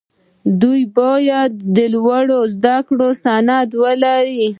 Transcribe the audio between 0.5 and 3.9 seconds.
دوی باید د لوړو زدکړو سند